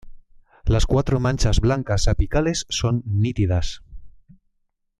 [0.65, 3.83] Las cuatro manchas blancas apicales son nítidas.